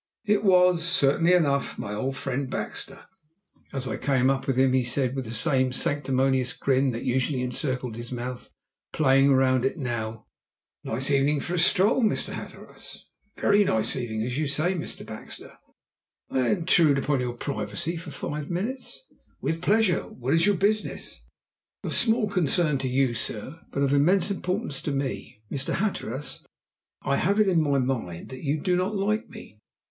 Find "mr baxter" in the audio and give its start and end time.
14.73-15.55